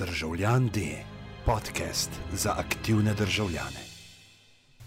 [0.00, 0.80] Državljan D,
[1.46, 3.80] podcast za aktivne državljane.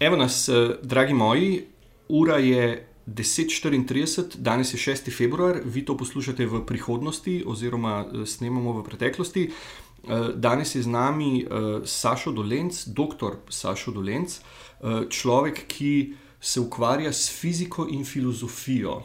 [0.00, 1.64] Evo nas, eh, dragi moji,
[2.08, 5.10] ura je 10:34, danes je 6.
[5.10, 9.50] februar, vi to poslušate v prihodnosti, oziroma eh, snemamo v preteklosti.
[9.50, 11.46] Eh, Danes je z nami
[11.84, 14.38] Sašo Dolenc, doktor Sašo Dolenc,
[15.08, 19.02] človek, ki se ukvarja s fiziko in filozofijo.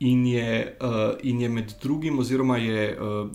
[0.00, 0.88] In je, uh,
[1.22, 3.30] in je med drugim, oziroma je uh,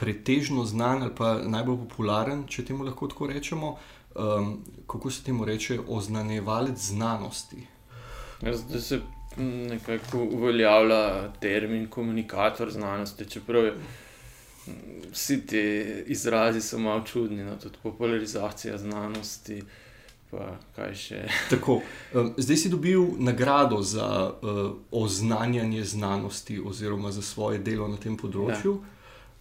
[0.00, 3.74] pretežno znan ali pa najbolj popularen, če temu lahko tako rečemo,
[4.16, 4.52] um,
[4.88, 7.66] kako se temu reče, oznanevalec znanosti.
[8.42, 9.00] Ja, Zdaj se
[9.36, 13.74] nekako uveljavlja termin komunikator znanosti, čeprav je,
[15.12, 15.60] vsi ti
[16.06, 19.62] izrazi so malo čudni, no, tudi popularizacija znanosti.
[20.30, 21.20] Pa kaj še.
[21.50, 21.80] Tako,
[22.14, 24.60] um, zdaj si dobil nagrado za uh,
[24.90, 28.76] oznanjanje znanosti, oziroma za svoje delo na tem področju.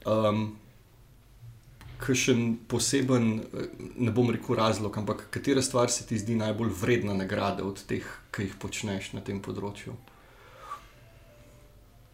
[0.09, 0.57] Um,
[1.99, 3.65] Kakšen poseben, eh,
[3.99, 8.07] ne bom rekel razlog, ampak katera stvar se ti zdi najbolj vredna nagrade od teh,
[8.31, 9.97] ki jih počneš na tem področju?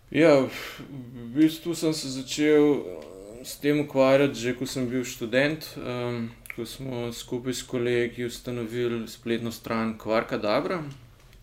[0.10, 3.06] Ja, v bistvu sem se začel eh,
[3.46, 9.06] s tem ukvarjati, že ko sem bil študent, um, ko smo skupaj s kolegi ustanovili
[9.08, 10.82] spletno stran Kvarka Dabra,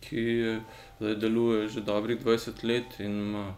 [0.02, 0.54] ki je,
[0.98, 3.52] zdaj deluje že dobrih 20 let in ima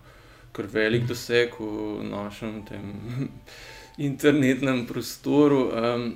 [0.54, 3.30] kar velik doseg v našem tem
[4.08, 5.68] internetnem prostoru.
[5.74, 6.10] Um,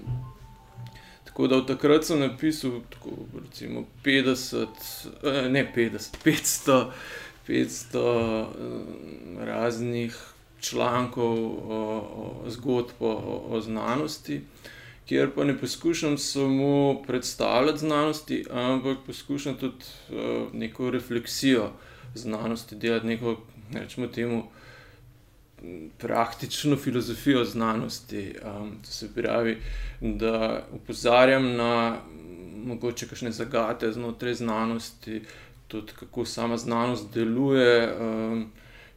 [1.39, 3.11] Tako da od takrat sem napisal tako,
[3.45, 4.67] recimo 50,
[5.23, 6.91] eh, ne 50, 500,
[7.49, 10.17] 500 eh, raznih
[10.61, 11.81] člankov, o,
[12.45, 13.13] o zgodb o,
[13.51, 14.41] o znanosti,
[15.07, 21.71] kjer pa ne poskušam samo predstavljati znanosti, ampak poskušam tudi uh, neko refleksijo
[22.15, 23.37] znanosti, delati neko,
[23.73, 24.45] rečemo temu,
[25.99, 28.35] praktično filozofijo znanosti.
[28.45, 29.59] Um, to se pravi,
[30.01, 31.97] da opozarjam na
[32.65, 35.23] mogoče kakšne zagate znotraj znanosti,
[35.69, 38.51] tudi kako sama znanost deluje, um,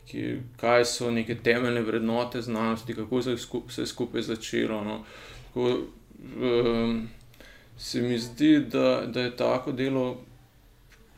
[0.08, 4.84] ki, kaj so neke temeljne vrednote znanosti, kako se je sku, vse skupaj začelo.
[4.84, 5.04] No.
[5.48, 5.78] Tako,
[6.42, 7.10] um,
[7.78, 10.18] se mi zdi, da, da je tako delo.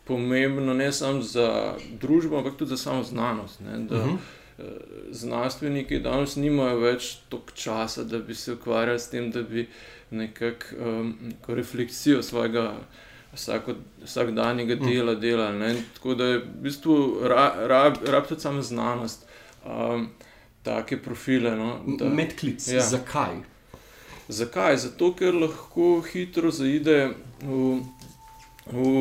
[0.03, 3.61] Pomembno ne samo za družbo, ampak tudi za samo znanost.
[3.61, 4.17] Ne, da, uh -huh
[5.11, 9.67] znanstveniki danes nimajo več toliko časa, da bi se ukvarjali s tem, da bi
[10.11, 11.15] nekako um,
[11.47, 12.73] refleksijo svojega
[13.33, 15.59] vsako, vsakdanjega dela delali.
[15.59, 15.75] Ne.
[15.95, 16.97] Tako da je v bistvu
[17.29, 19.25] ra, rab, rab tudi sama znanost.
[19.65, 20.09] Um,
[20.63, 21.55] Take profile.
[21.59, 22.81] No, da, Medklic, ja.
[22.81, 23.41] zakaj?
[24.27, 24.77] Zakaj?
[24.77, 27.09] Zato, ker lahko hitro zaide
[27.41, 27.81] v,
[28.71, 28.93] v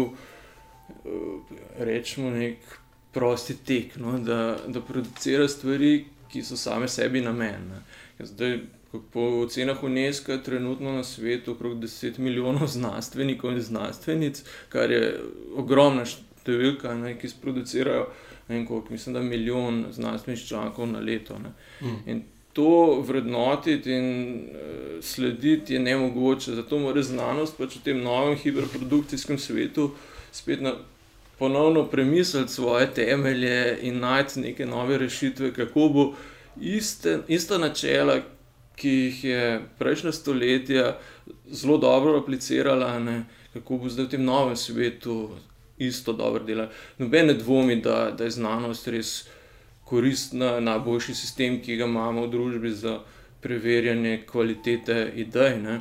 [1.78, 2.56] rečemo, nek
[3.12, 4.18] prosti tek, no?
[4.18, 7.70] da, da producira stvari, ki so same sebi namen.
[8.18, 8.58] Zdaj,
[9.12, 15.20] po ocenah UNESCO je trenutno na svetu okrog 10 milijonov znanstvenikov in znanstvenic, kar je
[15.56, 17.16] ogromna številka, ne?
[17.18, 18.06] ki sproducirajo.
[18.48, 21.38] Koliko, mislim, da je milijon znanstvenih člankov na leto.
[21.80, 21.94] Mm.
[22.06, 26.54] In to vrednotiti in uh, slediti je ne mogoče.
[26.54, 29.92] Zato mora znanost pač v tem novem hiperprodukcijskem svetu
[30.32, 30.74] spet na
[31.42, 36.12] ponovno premisliti svoje temelje in najti neke nove rešitve, kako bo
[36.60, 38.20] iste, ista načela,
[38.76, 40.98] ki jih je prejšnja stoletja
[41.50, 45.30] zelo dobro aplicirala, ne, kako bo zdaj v tem novem svetu
[45.78, 46.70] isto dobro delala.
[46.98, 49.10] Noben ne dvomi, da, da je znanost res
[49.84, 53.00] koristna, najboljši sistem, ki ga imamo v družbi za
[53.40, 55.58] preverjanje kvalitete idej.
[55.58, 55.80] Ne.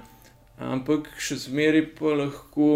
[0.58, 2.72] Ampak še zmeraj pa lahko.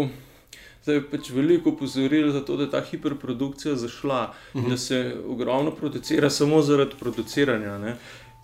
[0.86, 4.64] Zdaj je pač veliko upozorilo za to, da je ta hiperprodukcija zašla uh -huh.
[4.64, 7.96] in da se ogromno producira samo zaradi produciranja.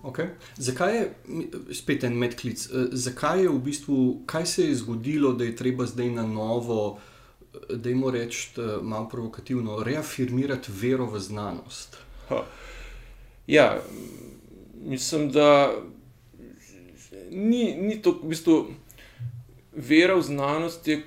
[0.03, 0.27] Okay.
[0.57, 1.15] Zakaj je
[1.73, 2.69] spet en medklic?
[2.93, 6.99] Zakaj je v bistvu, kaj se je zgodilo, da je treba zdaj na novo,
[7.71, 8.51] da jim reči,
[8.83, 11.97] malo provokativno, reafirmirati vero v znanost?
[12.29, 12.43] Ha.
[13.47, 13.83] Ja,
[14.85, 15.73] mislim, da
[17.31, 18.67] ni, ni to v bistvu
[19.73, 20.89] vera v znanost.
[20.89, 21.03] Je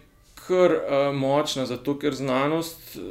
[0.48, 3.04] kar uh, močna, zato ker znanost, uh,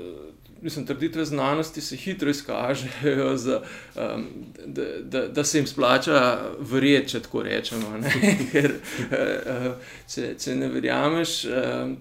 [0.62, 3.60] mislim, trditve znanosti se hitro izkažejo, za,
[3.96, 4.24] um,
[4.66, 7.98] da, da, da se jim splača verjeti, če tako rečemo.
[8.52, 8.72] ker,
[9.10, 9.72] uh,
[10.14, 11.52] če, če ne verjameš uh,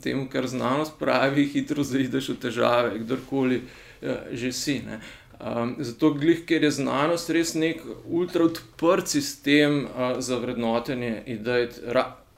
[0.03, 4.79] temu, kar znanost pravi, hitro zaideš v težave, kdorkoli uh, že si.
[4.87, 5.01] Ne.
[5.43, 11.67] Um, zato, glih, ker je znanost res nek ultra odprt sistem uh, za vrednotenje idej,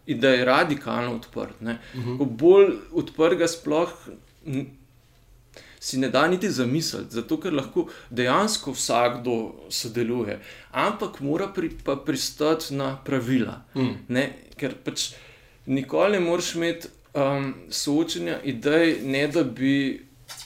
[0.05, 1.61] in da je radikalno odprt.
[1.61, 2.17] Uh -huh.
[2.17, 3.91] Ko bolj odprt ga sploh
[5.85, 9.35] si ne da niti zamisliti, zato ker lahko dejansko vsakdo
[9.69, 10.39] sodeluje,
[10.71, 13.59] ampak mora pri, pa pristati na pravila.
[13.75, 13.91] Mm.
[14.07, 14.23] Ne,
[14.57, 15.11] ker pač
[15.65, 19.75] nikoli ne moreš imeti um, soočenja idej, ne da bi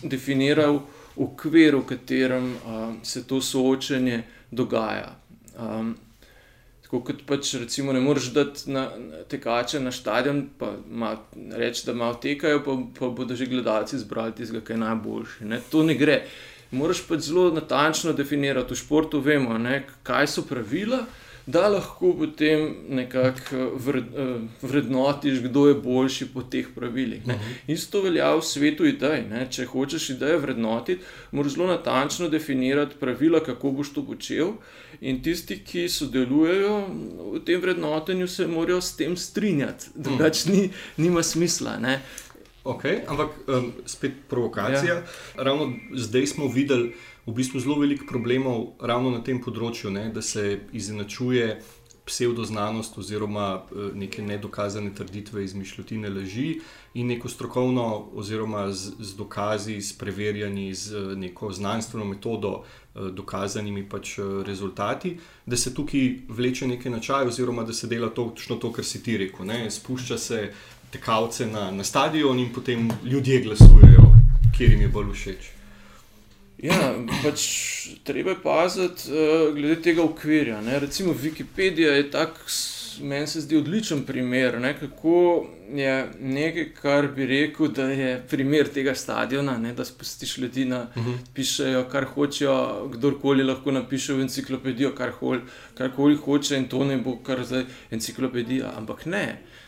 [0.03, 0.81] definiral
[1.15, 5.15] okvir, v katerem um, se to soočenje dogaja.
[5.55, 5.95] Um,
[6.89, 11.11] Tako kot pač recimo ne moreš dati na, na tekače na stadion, pa ma,
[11.53, 15.49] reči, da malo tekajo, pa, pa bodo že gledalci zbrali tistega, kaj je najboljši.
[15.51, 15.59] Ne?
[15.69, 16.23] To ne gre.
[16.71, 18.73] Moraš pač zelo natančno definirati.
[18.73, 21.03] V športu vemo, ne, kaj so pravila,
[21.45, 24.09] da lahko potem nekako vred,
[24.61, 27.25] vrednotiš, kdo je boljši po teh pravilih.
[27.27, 27.37] Ne.
[27.67, 29.23] Isto velja v svetu idej.
[29.29, 29.45] Ne.
[29.49, 34.57] Če hočeš ideje vrednotiti, moraš zelo natančno definirati pravila, kako boš to počel.
[35.01, 36.73] In tisti, ki sodelujejo
[37.33, 41.77] v tem vrednotenju, se morajo s tem strinjati, drugače ni, nima smisla.
[41.79, 42.01] Ne.
[42.63, 44.93] Okay, ampak um, spet provokacija.
[44.93, 45.03] Ja.
[45.35, 46.93] Ravno zdaj smo videli
[47.25, 51.61] v bistvu zelo veliko problemov ravno na tem področju, ne, da se izenačuje
[52.09, 53.61] pseudoznanost oziroma
[53.93, 56.59] neke nedokazane trditve, izmišljotine laži
[56.93, 57.85] in neko strokovno,
[58.17, 62.63] oziroma z, z dokazi, s preverjanji, z neko znanstveno metodo,
[62.95, 64.15] dokazanimi pač
[64.45, 65.13] rezultati,
[65.45, 69.17] da se tukaj vleče nekaj načaj, oziroma da se dela točno to, kar si ti
[69.17, 69.45] rekel.
[69.45, 70.41] Ne, spušča se
[70.91, 74.09] tekavce na, na stadion in potem ljudje glasujejo,
[74.57, 75.58] kjer jim je bolj všeč.
[76.63, 76.91] Ja,
[77.23, 77.43] pač
[78.03, 80.59] treba je paziti uh, glede tega okvirja.
[80.61, 80.79] Ne.
[80.79, 82.35] Recimo Wikipedija je tak,
[83.01, 88.67] meni se zdi odličen primer, ne, kako je nekaj, kar bi rekel, da je primer
[88.75, 91.15] tega stadiona, ne, da spustiš ljudi na uh -huh.
[91.33, 95.39] pišejo, kar hočejo, kdorkoli lahko napiše v enciklopedijo, kar hol,
[95.77, 98.73] karkoli hoče in to ne bo kar zdaj enciklopedija.
[98.77, 99.23] Ampak ne.
[99.23, 99.58] Uh,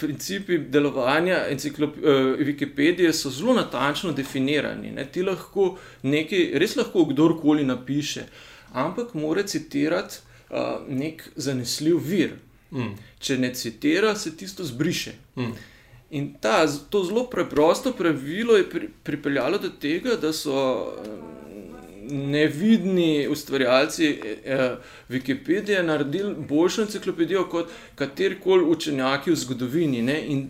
[0.00, 4.90] principi delovanja enciklop, uh, Wikipedije so zelo natančno definirani.
[4.90, 5.06] Ne?
[5.12, 8.26] Ti lahko nekaj, res lahko kdorkoli napiše,
[8.72, 12.36] ampak mora citirati uh, nek zanesljiv vir.
[12.70, 12.92] Mm.
[13.18, 15.14] Če ne citira, se tisto zbriše.
[15.36, 15.52] Mm.
[16.10, 20.92] In ta, to zelo preprosto pravilo je pri, pripeljalo do tega, da so.
[22.10, 24.76] Nevidni ustvarjalci eh,
[25.08, 30.02] Wikipedije naredili boljšo enciklopedijo kot katerikoli učenjaki v zgodovini.
[30.02, 30.26] Ne?
[30.26, 30.48] In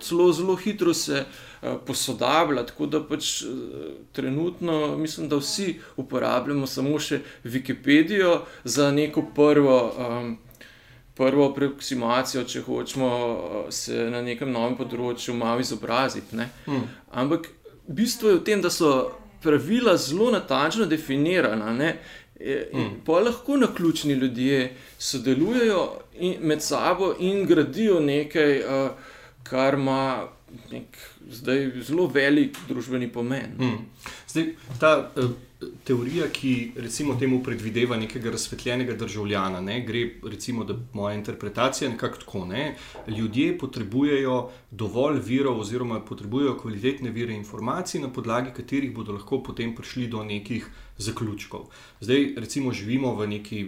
[0.00, 3.46] celo zelo hitro se eh, posodablja, tako da pač eh,
[4.12, 9.94] trenutno mislim, da vsi uporabljamo samo še Wikipedijo za neko prvo.
[9.98, 10.38] Um,
[11.14, 13.08] Prvo aproksimacijo, če hočemo
[13.70, 16.34] se na nekem novem področju malo izobraziti.
[16.66, 16.88] Mm.
[17.14, 17.46] Ampak
[17.86, 18.88] bistvo je v tem, da so
[19.44, 21.72] pravila zelo natančno definirana.
[21.72, 21.96] Ne?
[22.40, 23.00] In mm.
[23.06, 25.84] pa lahko na ključni ljudje sodelujejo
[26.40, 28.62] med sabo in gradijo nekaj,
[29.42, 30.28] kar ima
[30.72, 30.98] nek,
[31.30, 33.54] zdaj zelo velik družbeni pomen.
[33.58, 33.78] Mm.
[34.28, 34.48] Zdaj,
[34.80, 35.10] ta,
[35.84, 42.18] teorija, ki recimo temu predvideva nekega razsvetljenega državljana, ne, gre recimo, da moja interpretacija nekako
[42.18, 42.44] tako.
[42.44, 42.76] Ne,
[43.08, 49.74] ljudje potrebujejo dovolj virov, oziroma potrebujejo kvalitetne vire informacij, na podlagi katerih bodo lahko potem
[49.74, 50.66] prišli do nekih
[50.98, 51.66] zaključkov.
[52.00, 53.66] Zdaj, recimo, živimo v neki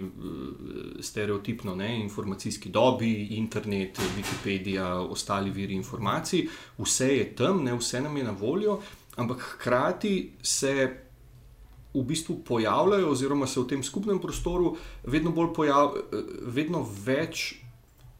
[1.00, 6.46] stereotipno ne, informacijski dobi, internet, Wikipedija, ostali viri informacij,
[6.78, 8.80] vse je tam, ne, vse nam je na voljo,
[9.16, 11.05] ampak hkrati se
[12.00, 15.96] v bistvu pojavljajo, oziroma se v tem skupnem prostoru vedno, pojav,
[16.42, 17.54] vedno več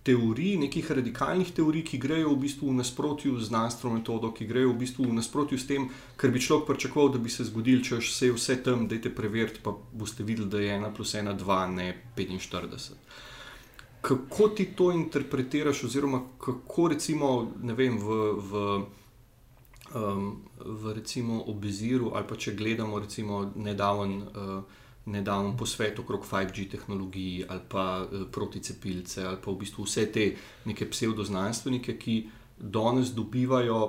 [0.06, 4.70] teorij, nekih radikalnih teorij, ki grejo v bistvu v nasprotju z znanstveno metodo, ki grejo
[4.70, 7.98] v bistvu v nasprotju s tem, kar bi človek pričakoval, da bi se zgodil, če
[8.00, 11.64] se je vse tam, dajte preveriti, pa boste videli, da je ena plus ena, dva,
[11.66, 12.94] ne 45.
[14.06, 17.32] Kako ti to interpretiraš, oziroma kako recimo
[17.74, 18.22] vem, v.
[18.38, 18.62] v
[19.96, 26.68] um, v recimo obiziru, ali pa če gledamo recimo nedaven, uh, nedaven posvet okrog 5G
[26.76, 30.28] tehnologij, ali pa uh, proticepilce, ali pa v bistvu vse te
[30.68, 32.16] neke pseudoznanstvenike, ki
[32.58, 33.82] danes dobivajo,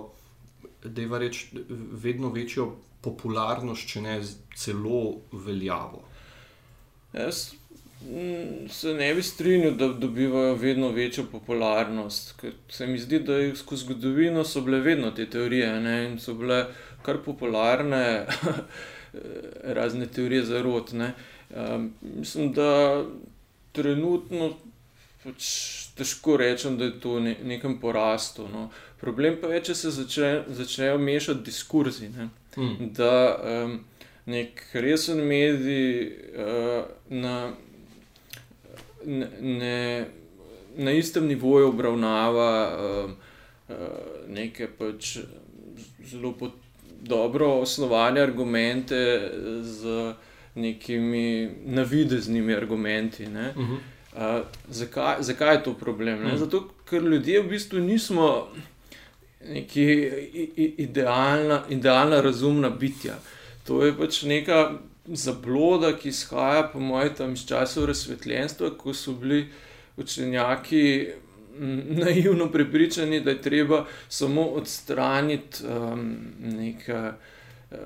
[0.83, 1.45] da je reč,
[2.03, 2.71] vedno večjo
[3.03, 4.19] popularnost, če ne
[4.55, 6.03] celo veljavo.
[7.13, 7.51] Jaz
[8.70, 12.36] se ne bi strinjal, da dobivajo vedno večjo popularnost.
[12.42, 16.06] Ker se mi zdi, da je skozi zgodovino so bile vedno te teorije ne?
[16.06, 16.66] in so bile
[17.01, 18.25] kar popularne,
[19.80, 20.94] razne teorije za rod.
[20.94, 23.04] Um, mislim, da
[23.72, 24.54] trenutno
[25.24, 25.44] pač
[25.98, 28.48] težko rečem, da je to ne, nekem porastu.
[28.54, 28.70] No?
[29.01, 32.10] Problem pa je, če se začne, začnejo mešati diskurzi.
[32.10, 32.30] Ne?
[32.56, 32.92] Hmm.
[32.98, 33.13] Da
[33.66, 33.80] um,
[34.25, 37.54] nek resen medij uh, na
[39.06, 40.06] ne,
[40.75, 43.12] na istem nivoju obravnava uh,
[43.70, 43.75] uh,
[44.27, 45.18] neke pač
[46.06, 46.54] zelo, pot,
[47.01, 50.13] dobro osnovane argumente z
[50.56, 53.24] nekimi navideznimi argumenti.
[53.24, 53.77] Uh -huh.
[54.13, 56.25] uh, zakaj, zakaj je to problem?
[56.25, 56.38] Uh -huh.
[56.38, 58.48] Zato, ker ljudje v bistvu nismo
[59.46, 60.12] neki
[60.77, 63.16] idealna, idealna razumna bitja.
[63.68, 69.13] To je pač neka zabloda, ki izhaja, po mojem, tam iz časov razsvetljenstva, ko so
[69.13, 69.47] bili
[69.97, 71.07] učenjaki
[72.03, 77.09] naivno prepričani, da je treba samo odstraniti um, nekaj.
[77.71, 77.77] Uh,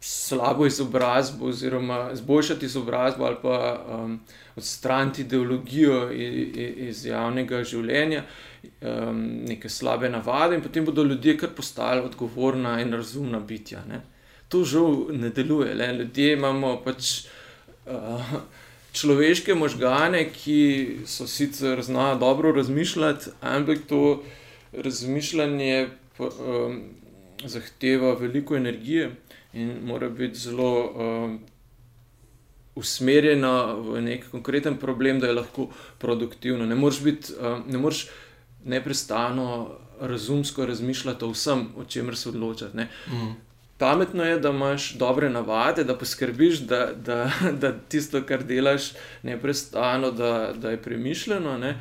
[0.00, 4.20] Slabo izobrazbo, oziroma izboljšati izobrazbo, ali pa um,
[4.56, 8.22] odstraniti ideologijo iz, iz javnega življenja,
[8.62, 9.18] um,
[9.48, 13.82] neke slabe navade, in potem bodo ljudje kar postali odgovorna in razumna bitja.
[13.88, 14.00] Ne?
[14.48, 15.74] To žal ne deluje.
[15.74, 15.92] Le.
[16.02, 17.26] Ljudje imamo pač.
[17.88, 18.40] Uh,
[18.92, 24.22] človeške možgane, ki so sicer znajo dobro razmišljati, ampak to
[24.72, 25.88] razmišljanje
[26.18, 26.82] um,
[27.44, 29.10] zahteva veliko energije
[29.52, 31.38] in mora biti zelo um,
[32.74, 36.66] usmerjeno v nek konkreten problem, da je lahko produktivno.
[36.66, 38.08] Ne moreš biti, um, ne moreš
[38.64, 42.76] neprestano razumsko razmišljati o vsem, o čemer se odločati.
[42.76, 43.47] Mm.
[43.78, 47.30] Pametno je, da imaš dobre navade, da poskrbiš, da, da,
[47.60, 48.92] da tisto, kar delaš,
[49.22, 51.58] ne prestano, da, da je premišljeno.
[51.58, 51.78] Ne?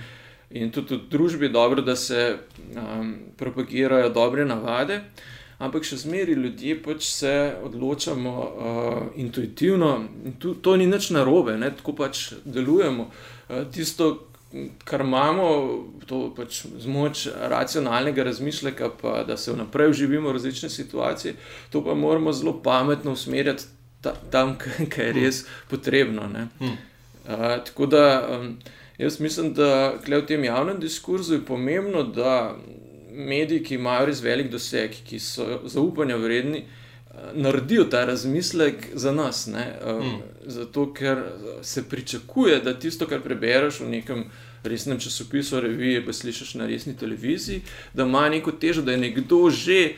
[0.49, 2.37] In tudi v družbi je dobro, da se
[2.75, 5.01] um, propagirajo dobre navade,
[5.57, 7.33] ampak še zmeraj ljudje pač se
[7.65, 9.89] odločamo uh, intuitivno
[10.25, 11.73] in tu, to ni nič narobe, ne?
[11.75, 13.09] tako pač delujemo.
[13.49, 14.26] Uh, tisto,
[14.83, 15.47] kar imamo,
[16.07, 21.33] to pač z moč racionalnega razmišljanja, pa da se vnaprej uživimo v različne situacije,
[21.69, 23.63] to pa moramo zelo pametno usmerjati
[24.01, 24.57] ta, tam,
[24.93, 26.29] kjer je res potrebno.
[26.59, 26.75] Uh,
[27.65, 28.57] tako da um,
[28.97, 32.55] jaz mislim, da v tem javnem diskurzu je pomembno, da
[33.11, 36.65] mediji, ki imajo res velik doseg, ki so zaupanja vredni.
[37.33, 41.17] Naredijo ta razmislek za nas, um, zato ker
[41.61, 44.25] se pričakuje, da tisto, kar prebereš v nekem
[44.63, 47.61] resnem časopisu, revije, pa slišiš na resni televiziji,
[47.93, 49.93] da ima neko težo, da je nekdo že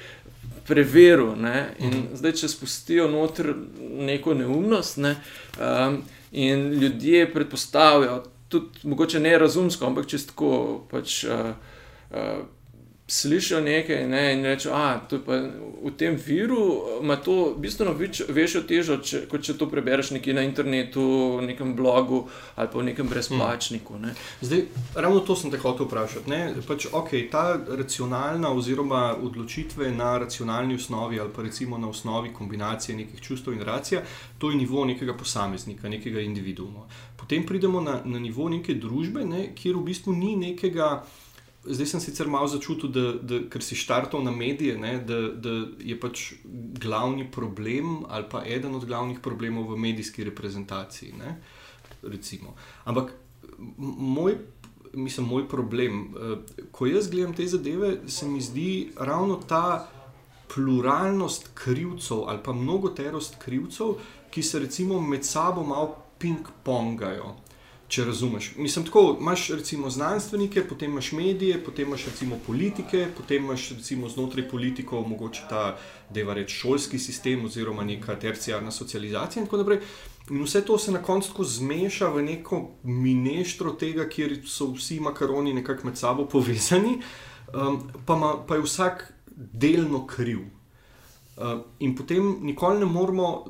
[0.67, 1.35] preveril.
[1.35, 1.73] Ne?
[1.79, 2.17] In mm.
[2.21, 5.15] zdaj, če spustijo noter neko neumnost, ne?
[5.59, 11.23] um, in ljudje predpostavljajo, tudi mogoče ne razumsko, ampak čisto pač.
[11.23, 11.51] Uh,
[12.11, 12.47] uh,
[13.09, 14.75] slišijo nekaj ne, in rečejo,
[15.09, 15.17] da
[15.83, 17.95] v tem viru ima to bistveno
[18.27, 21.03] večjo težo, če, kot če to prebereš nekje na internetu,
[21.39, 23.97] v nekem blogu ali pa v nekem brezplačniku.
[23.99, 24.13] Ne.
[24.41, 24.61] Zdaj,
[24.95, 26.41] ravno to sem te hotel vprašati.
[26.67, 32.97] Pač, okay, ta racionalna oziroma odločitve na racionalni osnovi ali pa recimo na osnovi kombinacije
[32.97, 34.03] nekih čustev in racija,
[34.37, 36.85] to je nivo nekega posameznika, nekega individuuma.
[37.17, 40.91] Potem pridemo na, na nivo neke družbe, ne, kjer v bistvu ni nekega
[41.65, 45.55] zdaj sem sicer malo začutil, da, da ker si štartal na medije, ne, da, da
[45.79, 46.33] je pač
[46.79, 51.13] glavni problem ali pa eden od glavnih problemov v medijski reprezentaciji.
[51.19, 51.39] Ne,
[52.83, 53.13] Ampak
[53.57, 54.37] moj,
[54.93, 59.87] mislim, moj problem, eh, ko jaz gledam te zadeve, se mi zdi ravno ta
[60.53, 63.99] pluralnost krivcev ali pa mnogoterost krivcev,
[64.31, 67.35] ki se recimo med sabo malo ping-pongajo
[67.89, 68.51] če razumeš.
[68.57, 74.09] Mislim, tako imaš recimo znanstvenike, potem imaš medije, potem imaš recimo politike, potem imaš recimo
[74.09, 75.77] znotraj politikov mogoče ta,
[76.09, 79.81] da je reč šolski sistem oziroma neka terciarna socializacija in tako naprej.
[80.29, 85.53] In vse to se na koncu zmeša v neko mineštro tega, kjer so vsi makaroni
[85.53, 86.99] nekako med sabo povezani,
[87.53, 90.45] um, pa, ma, pa je vsak delno kriv.
[91.39, 93.45] Uh, in potem nikoli ne moramo,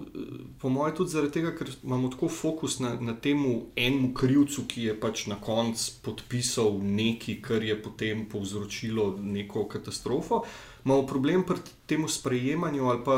[0.62, 3.42] po mojem, tudi zaradi tega, ker imamo tako fokus na, na tem
[3.74, 10.44] enem krivcu, ki je pač na koncu podpisal nekaj, kar je potem povzročilo neko katastrofo,
[10.86, 13.18] imamo problem pri tem sprejemanju ali pa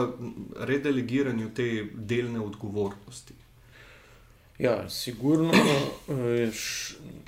[0.71, 3.35] redelegiranju te delne odgovornosti.
[4.61, 5.51] Ja, sigurno
[6.07, 6.51] je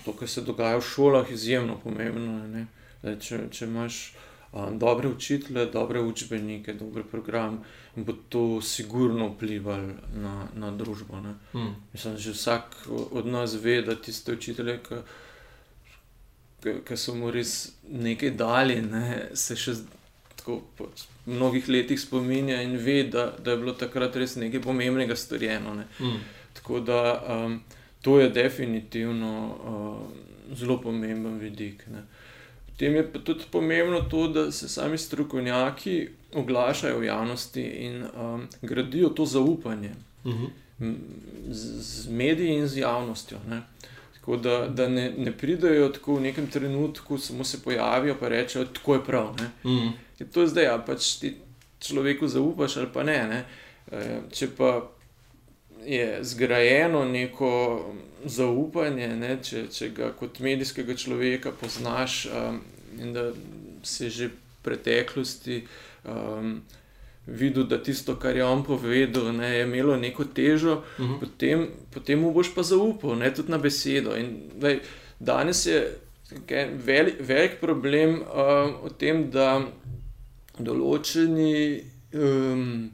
[0.05, 2.65] to, kar se dogaja v šolah, izjemno pomembno.
[3.01, 4.03] Zdaj, če, če imaš
[4.53, 7.63] dobre učitele, dobre učbenike, dober program,
[7.95, 11.21] bo to sigurno vplivalo na, na družbo.
[11.51, 11.75] Hmm.
[11.93, 14.79] Mislim, že vsak od nas ve, da tiste učitelje,
[16.61, 19.75] ki so mu res nekaj dali, ne, se še
[20.35, 20.89] tako po
[21.25, 25.73] mnogih letih spominja in ve, da, da je bilo takrat res nekaj pomembnega storjeno.
[25.73, 25.87] Ne.
[25.97, 26.19] Hmm.
[26.53, 27.61] Tako da um,
[28.01, 31.87] to je definitivno uh, zelo pomemben vidik.
[31.87, 32.03] Ne.
[32.83, 38.47] Potem je pa tudi pomembno to, da se sami strokovnjaki oglašajo v javnosti in um,
[38.61, 39.91] gradijo to zaupanje
[40.23, 40.45] uh mhm.
[40.79, 40.95] -huh.
[41.49, 43.37] z, z mediji in z javnostjo.
[43.49, 43.61] Ne?
[44.13, 48.65] Tako da, da ne, ne pridejo tako v nekem trenutku, samo se pojavijo in rečejo,
[48.65, 49.29] da je prav.
[49.29, 49.91] Uh -huh.
[50.33, 51.35] To je zdaj, a pač ti
[51.79, 53.27] človeku zaupaš ali pa ne.
[53.27, 53.45] ne.
[53.91, 54.89] Eh, če pa
[55.85, 57.81] je zgrajeno neko
[58.25, 62.61] zaupanje, ne, če, če ga kot medijskega človeka poznaš um,
[62.99, 63.31] in da
[63.83, 64.31] si že v
[64.63, 65.63] preteklosti
[66.05, 66.61] um,
[67.27, 71.13] videl, da tisto, kar je on povedal, ne, je imelo neko težo, uh Mhm.
[71.13, 71.19] -huh.
[71.19, 74.15] potem, potem mu boš pa zaupal, ne tudi na besedo.
[74.15, 74.79] In, daj,
[75.19, 75.97] danes je
[76.85, 79.61] velik, velik problem um, v tem, da
[80.59, 81.83] določeni.
[82.13, 82.91] Um,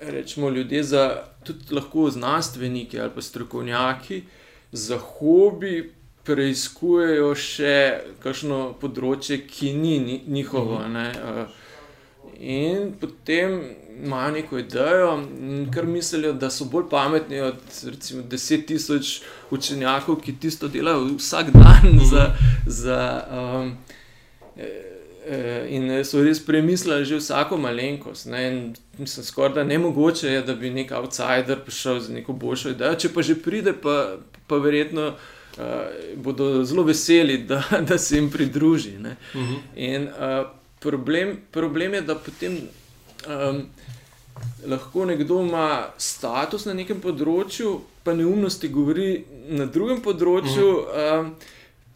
[0.00, 4.22] Rečemo ljudje, za, tudi lahko znanstveniki ali pa strokovnjaki,
[4.72, 5.92] za hobi
[6.26, 7.76] preizkujejo še
[8.22, 10.80] kakšno področje, ki ni njihovo.
[10.88, 11.10] Ne?
[11.10, 11.58] eh,
[12.42, 13.52] In potem
[14.02, 15.10] imajo neko idejo,
[15.74, 19.10] kar mislijo, da so bolj pametni od recimo, 10 tisoč
[19.54, 22.30] učenjakov, ki tisto delajo vsak dan za.
[22.66, 23.00] za
[23.30, 23.76] um,
[24.56, 24.70] eh,
[25.26, 28.26] eh, In so res premislili že vsako malenkost.
[28.26, 28.46] Ne?
[28.48, 32.74] In Mislim, skoraj da ne mogoče je, da bi nek outsider prišel z neko boljšo
[32.74, 32.94] idejo.
[32.94, 35.22] Če pa že pride, pa, pa verjetno uh,
[36.16, 38.98] bodo zelo veseli, da, da se jim pridruži.
[38.98, 39.16] Ne?
[39.34, 39.54] Mhm.
[39.76, 40.46] In uh,
[40.80, 42.58] problem, problem je, da potem
[43.28, 43.62] um,
[44.66, 51.30] lahko nekdo ima status na nekem področju, pa neumnosti govori na drugem področju, um,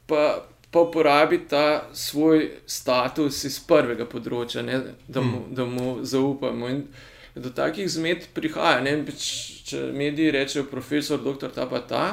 [0.06, 0.22] pa,
[0.70, 6.70] pa uporabi ta svoj status iz prvega področja, ne, da, mu, da mu zaupamo.
[6.70, 6.86] In
[7.36, 8.80] do takih zmed prihaja.
[8.80, 8.96] Ne,
[9.68, 12.04] če mediji rečejo, profesor, doktor ta pa ta,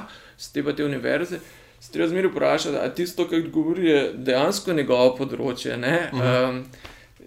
[0.44, 1.40] z te pa te univerze.
[1.80, 5.78] Se treba zmeraj vprašati, ali tisto, kar govori, je dejansko njegovo področje.
[5.78, 5.98] Ne?
[6.16, 6.62] Um,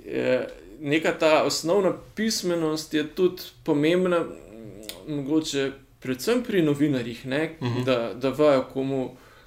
[0.05, 0.39] je,
[0.81, 4.23] neka ta osnovna pismenost je tudi pomembna,
[5.09, 5.71] mogoče
[6.01, 7.43] predvsem pri novinarjih, ne?
[7.85, 9.03] da, da vajo, komu,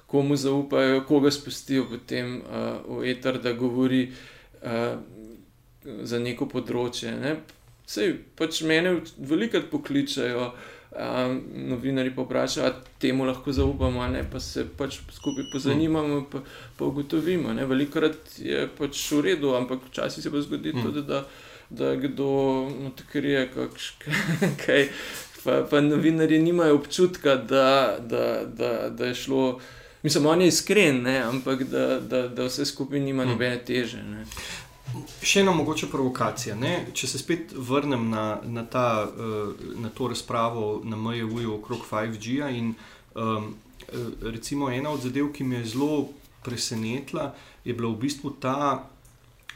[0.06, 4.94] komu zaupajo, koga spustijo potem uh, v eter, da govori uh,
[5.84, 7.16] za neko področje.
[7.18, 7.38] Ne?
[7.90, 10.52] Sej pač mene veliko pokličajo.
[10.90, 16.40] Um, novinari pa vprašajo, ali temu lahko zaupamo, ne, pa se pač skupaj pozanimamo, pa,
[16.78, 17.52] pa ugotovimo.
[17.54, 17.66] Ne.
[17.66, 21.22] Velikokrat je pač v redu, ampak včasih se pa zgodi tudi, da,
[21.70, 22.30] da kdo
[22.90, 23.92] odkrije kakš,
[24.64, 24.88] kaj.
[25.44, 29.60] Pa, pa novinari nimajo občutka, da, da, da, da je šlo.
[30.02, 34.02] Mislim, on je iskren, ne, ampak da, da, da vse skupaj nima nobene teže.
[34.02, 34.26] Ne.
[35.22, 36.54] Še ena mogoča provokacija.
[36.58, 36.86] Ne?
[36.96, 42.48] Če se spet vrnem na, na, ta, eh, na to razpravo na MJU okrog 5G.
[42.58, 42.74] In,
[43.14, 43.52] um,
[44.22, 46.08] recimo, ena od zadev, ki me je zelo
[46.44, 48.86] presenetila, je bila v bistvu ta,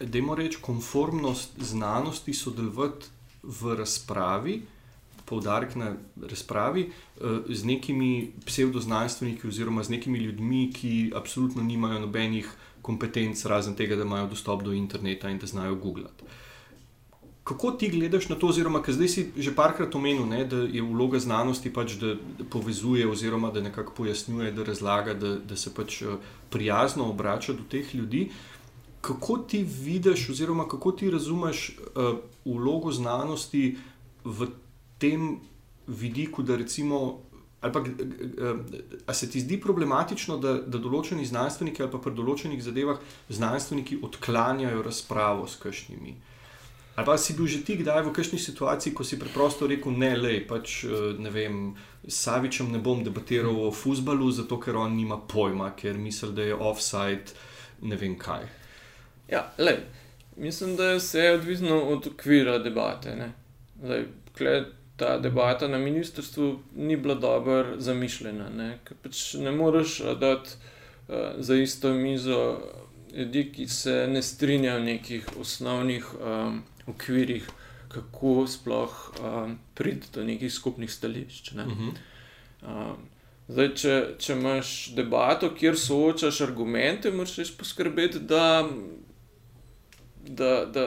[0.01, 3.07] da je reči, konformnost znanosti sodelovati
[3.43, 4.63] v razpravi.
[5.25, 12.51] Poudarek na razpravi eh, z nekimi pseudoznanstveniki, oziroma z nekimi ljudmi, ki absolutno nimajo nobenih
[12.85, 16.29] kompetenc, razen tega, da imajo dostop do interneta in da znajo googlati.
[17.45, 20.83] Kako ti gledaš na to, oziroma ker zdaj si že parkrat omenil, ne, da je
[20.83, 22.15] vloga znanosti pač, da
[22.51, 26.17] povezuje, oziroma da nekako pojasnjuje, da razlaga, da, da se pač eh,
[26.51, 28.31] prijazno obrača do teh ljudi.
[29.05, 33.77] Kako ti vidiš, oziroma kako ti razumeš uh, vlogo znanosti
[34.25, 34.47] v
[34.99, 35.37] tem
[35.87, 37.21] vidiku, da recimo.
[37.65, 37.81] Ali pa,
[39.07, 43.01] a se ti zdi problematično, da, da določeni znanstveniki ali pa pri določenih zadevah
[43.33, 46.13] znanstveniki odklanjajo razpravo s kakšnimi?
[46.95, 50.13] Ali pa si bil že ti kdaj v kakšni situaciji, ko si preprosto rekel: Ne,
[50.13, 50.85] le, pač
[51.19, 51.73] ne vem,
[52.05, 56.45] s Savičem ne bom debatiral o futbalu, zato ker on nima pojma, ker misli, da
[56.45, 57.33] je offside,
[57.81, 58.45] ne vem kaj.
[59.33, 59.81] Ja, lej,
[60.37, 63.17] mislim, da je vse odvisno od okvira debate.
[63.17, 63.33] ne.
[63.83, 64.59] Lej, tle
[64.97, 68.49] ta debata na ministrstvu ni bila dobro zamišljena.
[68.51, 70.51] Ne, ker pač ne moreš dati
[71.09, 72.59] uh, za isto mizo
[73.15, 77.49] ljudi, ki se ne strinjajo v nekih osnovnih um, okvirih,
[77.89, 81.53] kako sploh um, priti do nekih skupnih stališč.
[81.53, 81.65] Ne.
[81.65, 81.93] Uh -huh.
[82.63, 82.97] Um,
[83.49, 88.69] zdaj, če, če imaš debato, kjer soočaš argumente, moraš poskrbeti, da,
[90.27, 90.87] da, da,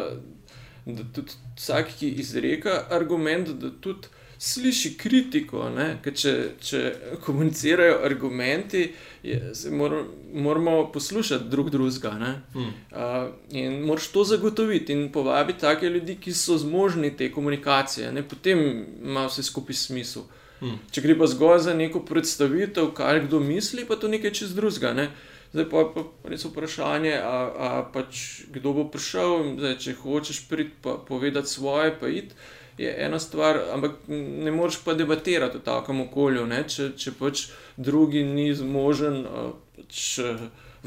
[0.86, 4.08] da tudi vsak, ki izreka argument, da tudi
[4.39, 5.65] sliši kritiko.
[6.04, 6.82] Ker Če, če
[7.26, 8.84] komunicirajo argumenti,
[9.24, 9.39] je,
[9.74, 12.12] mor, moramo poslušati drug drugega.
[12.20, 12.34] ne.
[12.56, 12.60] Mm.
[12.91, 18.24] Uh, in moraš to zagotoviti in povabiti take ljudi, ki so zmožni te komunikacije, ne?
[18.24, 20.24] potem ima vse skupaj smisel.
[20.62, 20.78] Mm.
[20.91, 24.93] Če gre pa zgolj za neko predstavitev, kaj kdo misli, pa to nekaj čez drugega.
[24.93, 25.10] Ne?
[25.53, 29.55] Zdaj pa je pa res vprašanje, a, a pač kdo bo prišel.
[29.57, 32.33] Zdaj, če hočeš priti pa povedati svoje, pa id,
[32.77, 36.63] je ena stvar, ampak ne moreš pa debatirati v takem okolju, ne?
[36.67, 39.45] če, če pač drugi ni zmožen a,
[39.77, 40.19] pač,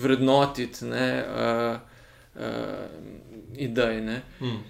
[0.00, 1.46] vrednotiti ne, a,
[2.36, 2.52] a,
[3.56, 4.04] idej.
[4.06, 4.20] Ne?
[4.40, 4.60] Mm.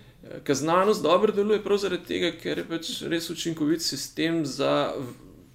[0.44, 4.92] Ker znanost dobro deluje prav zaradi tega, ker je pač res učinkovit sistem za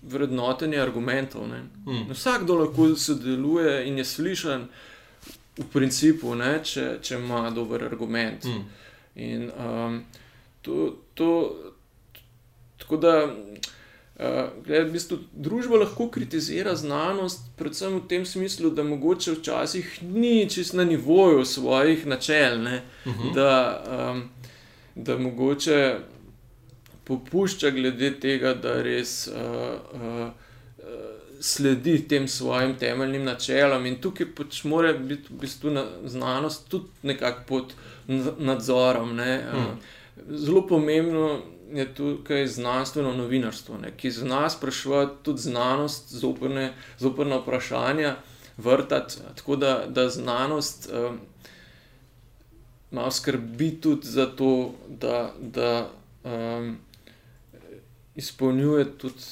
[0.09, 1.47] vrednotenje argumentov.
[1.47, 2.11] Mm.
[2.13, 4.67] Vsakdo lahko sodeluje in je slišan,
[5.57, 8.45] v principu, ne, če, če ima dober argument.
[8.45, 8.63] Mm.
[9.15, 10.01] In um,
[10.61, 11.31] to, to,
[12.81, 13.15] tako da.
[14.15, 19.89] Uh, gled, v bistvu, družba lahko kritizira znanost, predvsem v tem smislu, da mogoče včasih
[20.07, 22.71] ni čisto na nivoju svojih načel, uh
[23.05, 23.11] mhm.
[23.11, 23.33] -huh.
[23.35, 24.21] da, um,
[24.95, 25.99] da mogoče
[27.05, 29.35] popušča glede tega, da res uh,
[29.93, 30.29] uh,
[31.39, 33.85] sledi tem svojim temeljnim načelom.
[33.85, 37.75] In tukaj pač mora biti v bistvu na, znanost tudi nekako pod
[38.39, 39.15] nadzorom.
[39.15, 39.43] Ne?
[39.53, 41.41] Uh, zelo pomembno
[41.73, 48.15] je tukaj znanstveno novinarstvo, ne, ki z nas sprašuje tudi znanost, zoprne, zoprne vprašanja,
[48.57, 49.17] vrtati.
[49.35, 51.19] Tako da, da znanost um,
[52.91, 55.89] malo skrbi tudi za to, da, da
[56.23, 56.77] um,
[58.15, 59.23] izpolnjuje tudi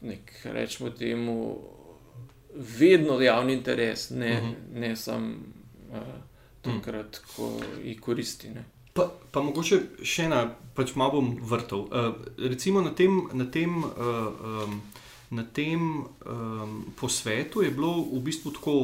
[0.00, 1.58] nek, rečemo temu,
[2.54, 4.52] vedno javni interes, ne, uh mhm.
[4.52, 4.80] -huh.
[4.80, 5.34] ne samo
[5.90, 5.98] uh,
[6.62, 8.50] takrat, ko jih koristi.
[8.50, 8.64] Ne.
[8.92, 11.78] Pa, pa mogoče še ena, pač malo bom vrtel.
[11.78, 13.92] Uh, recimo na tem, na tem, uh,
[14.64, 14.80] um,
[15.30, 18.74] na tem um, posvetu je bilo v bistvu tako,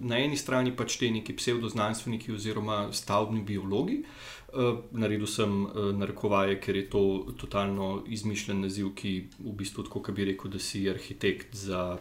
[0.00, 4.02] na eni strani pač te neki pseudoznanstveniki oziroma stavbni biologi.
[4.54, 7.04] Uh, naredil sem uh, narekovaje, ker je to
[7.38, 11.96] totalno izmišljen naziv, ki v bistvu tako, bi rekel, da si arhitekt za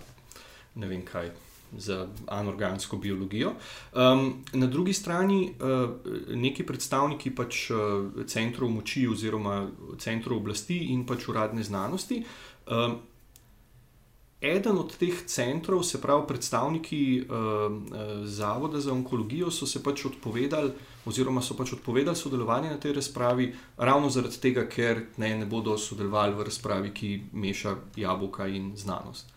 [0.76, 1.32] ne vem kaj
[1.78, 3.54] za anorgansko biologijo.
[3.94, 5.90] Um, na drugi strani uh,
[6.36, 12.24] neki predstavniki pač uh, centrov moči oziroma centrov oblasti in pač uradne znanosti.
[12.68, 13.00] Um,
[14.44, 20.74] Eden od teh centrov, se pravi predstavniki uh, Zavoda za onkologijo, so se pač odpovedali,
[21.08, 25.78] oziroma so pač odpovedali sodelovanje na tej razpravi, ravno zaradi tega, ker ne, ne bodo
[25.80, 29.32] sodelovali v razpravi, ki meša jabolka in znanost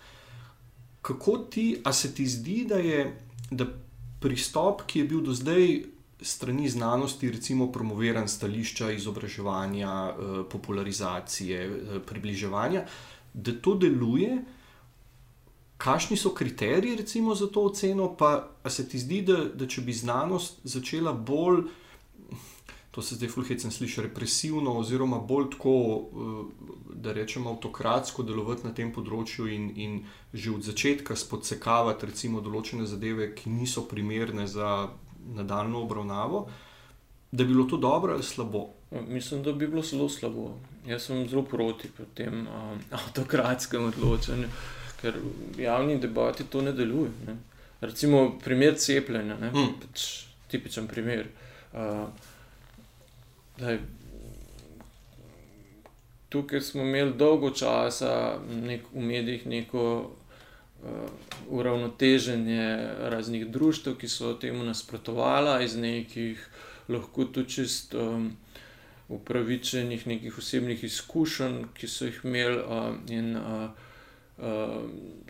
[1.07, 3.05] kako ti, a se ti zdi, da je
[3.51, 3.66] da
[4.21, 5.85] pristop, ki je bil do zdaj
[6.21, 12.83] strani znanosti, recimo promoviran stališča izobraževanja, eh, popularizacije, eh, približevanja,
[13.35, 14.42] da to deluje?
[15.77, 19.93] Kakšni so kriteriji recimo, za to oceno, pa se ti zdi, da, da če bi
[19.93, 21.67] znanost začela bolj
[22.97, 28.73] to se zdaj fulhecem sliši represivno, oziroma bolj tako, eh, da rečemo, avtokratsko delovati na
[28.75, 29.99] tem področju in, in
[30.33, 34.89] že od začetka spodsekavati recimo določene zadeve, ki niso primerne za
[35.37, 36.41] nadaljno obravnavo,
[37.33, 38.65] da bi bilo to dobro ali slabo.
[38.91, 40.55] Ja, mislim, da bi bilo zelo slabo.
[40.89, 44.49] Jaz sem zelo proti tem um, avtokratskem odločanju,
[45.01, 45.19] ker
[45.57, 47.11] v javni debati to ne deluje.
[47.27, 47.37] Ne.
[47.81, 49.75] Recimo primer cepljenja, mm.
[49.83, 50.07] pač
[50.49, 51.27] tipičen primer.
[51.73, 52.09] Uh,
[53.57, 53.79] Daj,
[56.29, 60.91] tukaj smo imeli dolgo časa nek, v medijih neko uh,
[61.49, 66.49] uravnoteženje raznih društv, ki so temu nasprotovali, iz nekih
[66.89, 68.37] lahko tudi čist um,
[69.09, 73.71] upravičenih nekih osebnih izkušenj, ki so jih imeli uh, in uh,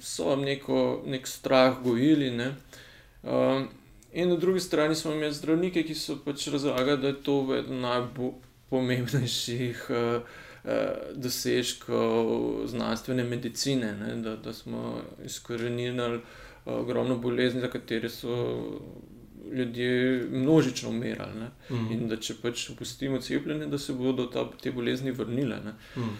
[0.00, 2.30] so vam neko, nek strah gojili.
[2.30, 2.54] Ne?
[3.22, 3.66] Uh,
[4.16, 7.80] In na drugi strani smo imeli zdravnike, ki so pač razlagali, da je to eden
[7.84, 9.96] najpomembnejših uh,
[10.64, 10.70] uh,
[11.14, 12.30] dosežkov
[12.72, 14.14] znanstvene medicine, ne?
[14.24, 16.22] da, da smo izkorenili uh,
[16.66, 18.32] ogromno bolezni, za katere so
[19.52, 21.50] ljudje množično umirali.
[21.70, 21.92] Mm.
[21.92, 25.60] In da če pač opustimo cepljenje, da se bodo ta, te bolezni vrnile.
[25.96, 26.00] Mm.
[26.00, 26.10] Uh,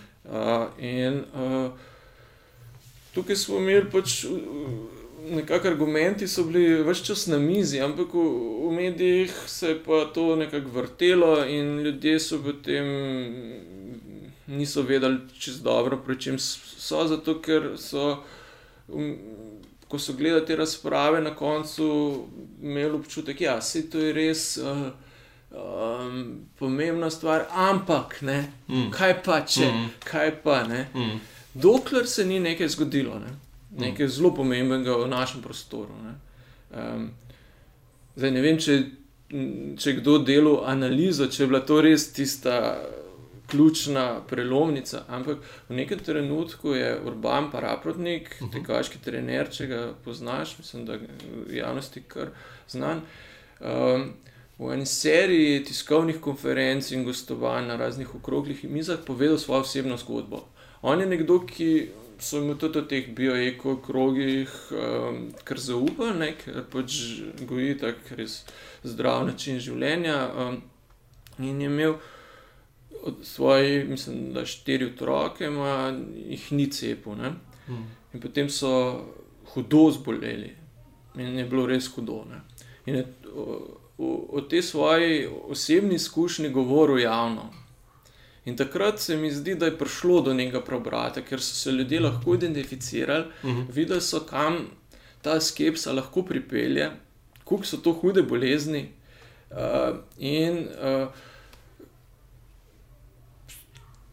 [0.78, 1.70] in uh,
[3.16, 4.24] tukaj smo imeli pač.
[5.26, 8.26] Nekako argumenti so bili vse čas na mizi, ampak v,
[8.62, 12.86] v medijih se je pa to nekako vrtelo in ljudje so potem
[14.46, 18.22] niso vedeli čez dobro, pri čem so, zato ker so.
[18.88, 19.16] Um,
[19.86, 21.84] Ko so gledali te razprave, na koncu
[22.62, 24.88] imeli občutek, da ja, se to je res uh,
[25.50, 28.90] um, pomembna stvar, ampak ne, mm.
[28.90, 29.92] kaj pa če, mm.
[30.04, 30.88] kaj pa ne.
[30.94, 31.20] Mm.
[31.62, 33.18] Dokler se ni nekaj zgodilo.
[33.18, 33.34] Ne
[33.76, 35.94] nekaj zelo pomembnega v našem prostoru.
[36.02, 36.14] Ne.
[36.76, 37.08] Um,
[38.16, 38.76] zdaj, ne vem, če,
[39.80, 42.76] če kdo delo analizo, če je bila to res tista
[43.46, 48.46] ključna prelomnica, ampak v nekem trenutku je urban paraprotnik, uh mhm.
[48.46, 48.52] -huh.
[48.52, 52.30] tekaški trener, če ga poznaš, mislim, da je javnosti kar
[52.68, 53.02] znan.
[53.60, 54.14] Um,
[54.58, 60.46] V eni seriji tiskovnih konferenc in gostovanj na raznih okroglih mizah povedal svojo osebno zgodbo.
[60.82, 66.64] On je nekdo, ki so mi tudi v teh bioeko krogih um, kar zaupali, ker
[66.72, 66.98] pač
[67.48, 68.44] goji tako res
[68.84, 70.18] zdrav način življenja.
[70.32, 70.62] Um,
[71.38, 71.96] in je imel
[73.06, 77.14] od svoje, mislim, da štiri otroke, ima, jih ni cepil.
[77.20, 77.34] Ne?
[77.68, 77.84] Mm.
[78.14, 78.70] In potem so
[79.52, 80.54] hudo zboleli,
[81.16, 82.24] in je bilo res hudo.
[82.30, 82.40] Ne?
[82.86, 83.60] In je o,
[83.98, 87.50] o, o tej svoji osebni izkušnji govoril javno.
[88.46, 92.00] In takrat se mi zdi, da je prišlo do nekega preobrata, ker so se ljudje
[92.00, 93.62] lahko identificirali, Mhm.
[93.68, 94.60] videli so, kam
[95.22, 96.90] ta skepsa lahko pripelje,
[97.44, 98.88] kako so to hude bolezni.
[99.50, 101.08] Uh, in uh,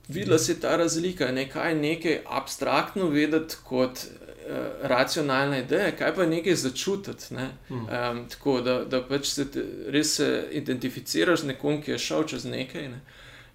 [0.08, 6.15] videla se je ta razlika, ne kaj nekaj abstraktno vedeti kot uh, racionalna ideja, kaj
[6.15, 7.34] pa nekaj začutiti.
[7.34, 7.50] Ne?
[7.69, 12.24] Um, tako da, da pač se te, res se identificiraš z nekom, ki je šel
[12.28, 12.88] čez nekaj.
[12.89, 13.02] Ne?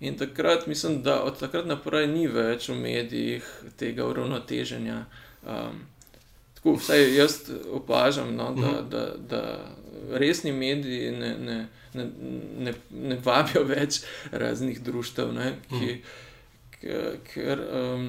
[0.00, 5.04] In takrat mislim, da od takrat naprej ni več v medijih tega uravnoteženja.
[5.42, 5.80] Um,
[6.54, 7.40] tako vsaj jaz
[7.72, 9.42] opažam, no, da, da, da
[10.18, 11.58] resni mediji ne, ne,
[11.94, 12.06] ne,
[12.58, 14.00] ne, ne vabijo več
[14.32, 15.98] raznih društev, ne, ki,
[16.78, 18.08] ker, ker um,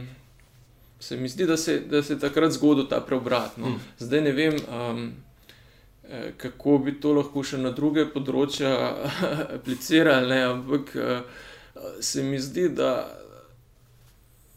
[1.00, 3.58] se mi zdi, da se, da se je takrat zgodil ta preobrat.
[3.58, 3.80] No.
[4.00, 4.62] Zdaj ne vem.
[4.70, 5.14] Um,
[6.10, 8.74] eh, Kako bi to lahko še na druge področja
[9.58, 10.42] aplicirali, ne?
[10.54, 11.46] ampak uh,
[12.02, 13.20] se mi zdi, da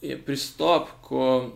[0.02, 1.52] je pristop, ko,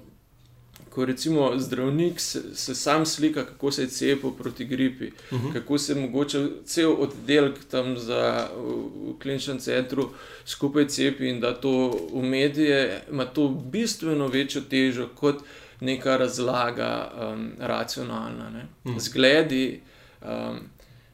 [0.90, 5.52] ko recimo zdravnik se, se sam slika, kako se je cepil proti gripi, uh -huh.
[5.52, 10.10] kako se mogoče cel oddelek tam za, v, v kliničnem centru
[10.44, 15.42] skupaj cepi in da to v medije ima to bistveno večjo težo kot
[15.80, 18.50] neka razlaga um, racionalna.
[18.50, 18.66] Ne?
[18.84, 18.98] Mm.
[18.98, 19.80] Zgledi
[20.22, 20.58] um,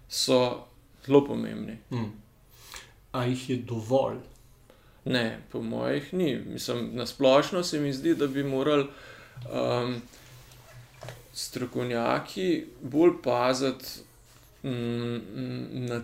[0.09, 0.67] so
[1.07, 1.77] zelo pomembni.
[1.91, 2.13] Mm.
[3.13, 4.17] A jih je dovolj?
[5.05, 6.37] Ne, po mojih ni.
[6.47, 8.87] Mislim, na splošno se mi zdi, da bi morali
[9.53, 9.97] um,
[11.35, 13.87] strokovnjaki bolj paziti
[14.63, 15.21] mm,
[15.87, 16.03] na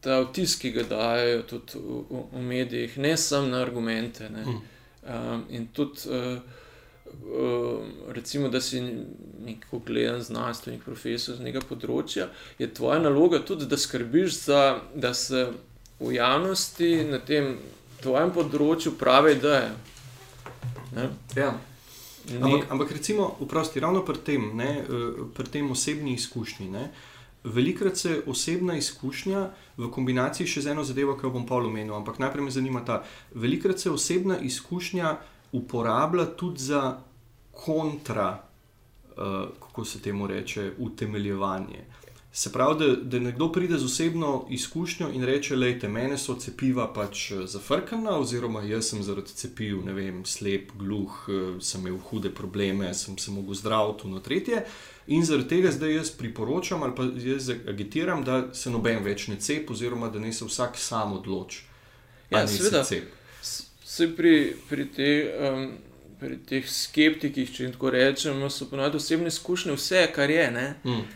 [0.00, 4.28] ta vtis, ki ga dajo tudi v, v, v medijih, ne samo na argumente.
[4.30, 4.44] Ne.
[4.46, 4.60] Mm.
[5.06, 6.38] Um, in tudi, uh,
[7.40, 8.82] uh, recimo, da si
[9.44, 14.62] neko gledan znanstvenik, profesor z nekega področja, je tvoja naloga tudi, da skrbiš za,
[14.94, 15.48] da se
[16.00, 17.56] v javnosti na tem
[18.06, 19.72] tvojem področju prave ideje.
[20.94, 21.10] Ne?
[21.34, 21.50] Ja.
[22.26, 26.70] Ni- Ampak, ampak recimo, vprosti, ravno pri tem, ne, eh, pri tem osebni izkušnji.
[26.70, 26.90] Ne,
[27.44, 31.94] velikrat se osebna izkušnja v kombinaciji še z eno zadevo, ki jo bom pol omenil,
[31.94, 33.04] ampak najprej me zanima ta.
[33.34, 35.16] Velikrat se osebna izkušnja
[35.54, 36.98] uporablja tudi za
[37.54, 38.42] kontra,
[39.16, 41.84] uh, kako se temu reče, utemeljevanje.
[42.36, 46.84] Se pravi, da, da nekdo pride z osebno izkušnjo in reče: Lejte, mene so cepiva
[46.92, 51.96] pač eh, zafrkana, oziroma jaz sem zaradi cepiv, ne vem, slep, gluh, eh, sem imel
[52.10, 54.66] hude probleme, sem se mogel zdraviti, no tretje.
[55.06, 59.40] In zaradi tega zdaj jaz priporočam ali pa jaz agitiram, da se noben več ne
[59.40, 61.64] cepi, oziroma da naj se vsak sam odloči.
[62.30, 62.84] Ja, se seveda.
[63.96, 65.68] Se pri, pri, te, um,
[66.20, 70.50] pri teh skeptikih, če jim tako rečemo, so ponovadi osebne izkušnje vse, kar je.
[70.50, 70.72] Ne?
[70.84, 71.06] Mm,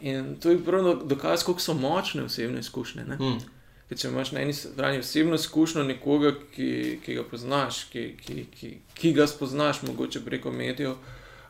[0.00, 3.04] in to je prav dokaz, kako so močne osebne izkušnje.
[3.04, 3.16] ne.
[3.16, 3.40] mm,
[3.88, 8.44] Ker če imaš na eni strani osebno izkušnjo nekoga, ki, ki ga poznaš, ki, ki,
[8.54, 10.94] ki, ki ga spoznaš, mogoče preko medijev,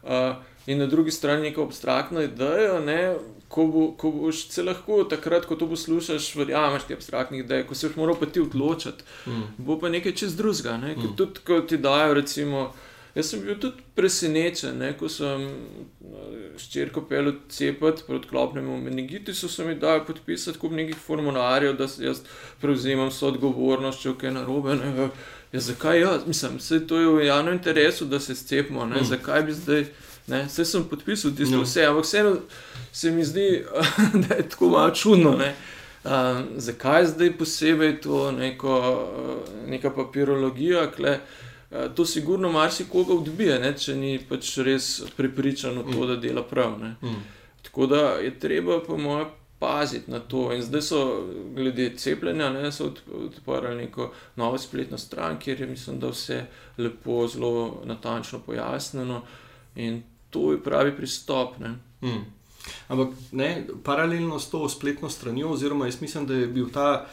[0.02, 3.14] uh, in na drugi strani neko abstraktno idejo, ne,
[3.48, 7.74] ko, bo, ko boš se lahko takrat, ko to poslušaš, verjameš ti abstraktnih idej, ko
[7.74, 10.76] se boš moral pa ti odločiti, mm, bo pa nekaj čez drugega.
[10.76, 10.94] Ne?
[10.96, 11.16] Mm.
[11.16, 12.70] Tudi, ko ti dajo, recimo,
[13.14, 14.92] jaz sem bil tudi presenečen, ne?
[14.98, 15.46] ko sem
[16.60, 22.04] ščirko pel cepati proti klopnemu meningitisu, so mi dali podpisati kup nekih formularjev, da se
[22.04, 22.22] jaz
[22.60, 24.76] prevzemam so odgovornost, če je kaj narobe.
[24.78, 25.08] Ne?
[25.52, 26.26] Ja, zakaj jaz?
[26.26, 28.86] Mislim, vse to je v javnem interesu, da se cepimo.
[28.86, 29.04] Mm.
[29.08, 29.84] Zakaj bi zdaj?
[30.30, 30.44] Ne?
[30.46, 31.66] Vse sem podpisal tisto, No.
[31.66, 32.36] vse, ampak vseeno
[32.92, 33.64] se mi zdi,
[34.28, 35.34] da je tako malo čudno.
[35.38, 35.54] Ne?
[36.04, 41.49] Um, zakaj zdaj posebej to neko, uh, neka papirologija, kle, uh,
[41.96, 46.78] to sigurno marsikoga odbije, ne, če ni pač res prepričan v to, da dela prav.
[46.80, 46.94] Ne.
[47.02, 47.22] mm.
[47.62, 49.28] Tako da je treba, po mojem,
[49.60, 50.52] paziti na to.
[50.52, 51.00] In zdaj so,
[51.54, 56.46] glede cepljenja, ne, so od- odprli neko novo spletno stran, kjer je, mislim, da vse
[56.78, 59.22] lepo, zelo natančno pojasnjeno.
[59.76, 61.58] In to je pravi pristop.
[61.58, 61.74] Ne.
[62.02, 62.24] Mm.
[62.88, 67.06] Ampak ne, paralelno s to spletno stranjo, oziroma jaz mislim, da je, bil ta,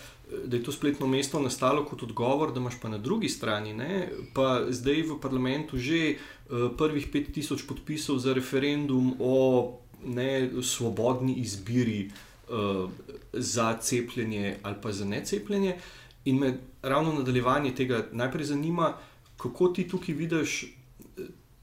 [0.45, 4.09] da je to spletno mesto nastalo kot odgovor, da imaš pa na drugi strani, ne,
[4.33, 12.09] pa zdaj v parlamentu že uh, prvih 5000 podpisov za referendum o ne, svobodni izbiri
[12.49, 12.89] uh,
[13.33, 15.77] za cepljenje ali pa za necepljenje.
[16.25, 18.93] In me ravno nadaljevanje tega najprej zanima,
[19.37, 20.76] kako ti tukaj vidiš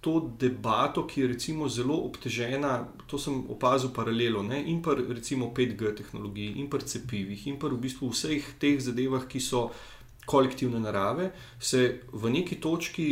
[0.04, 4.60] to debato, ki je recimo zelo obtežena, to sem opazil paralelo, ne?
[4.68, 9.24] in pa recimo 5G tehnologiji, in pa cepivih, in pa v bistvu vseh teh zadevah,
[9.24, 9.70] ki so
[10.28, 13.08] kolektivne narave, se v neki točki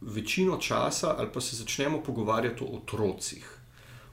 [0.00, 3.52] večino časa ali pa se začnemo pogovarjati o otrocih.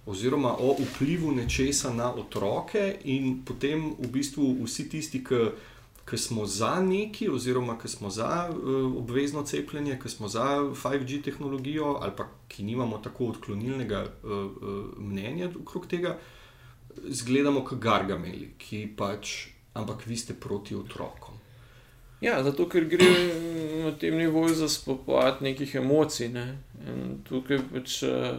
[0.06, 5.44] Oziroma o vplivu nečesa na otroke, in potem v bistvu vsi tisti, ki
[6.18, 10.44] smo za neki, oziroma ki smo za uh, obvezno cepljenje, ki smo za
[10.84, 16.18] 5G tehnologijo, ali pa ki nimamo tako odklonilnega uh, uh, mnenja okrog tega,
[17.04, 21.40] zgledamo kot gargameli, ki pač, ampak vi ste proti otrokom.
[22.22, 23.10] Ja, zato ker gre
[23.84, 26.30] na tem nivoju za spopad nekih emocij.
[26.32, 26.58] Ne?
[26.88, 28.04] In tukaj pač.
[28.04, 28.38] Uh,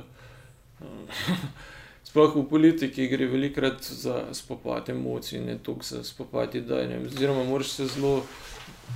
[2.14, 6.86] Sploh v politiki gre velikokrat za spopad emocij, ne toliko za spopad idej.
[7.06, 8.22] Oziroma, moraš se zelo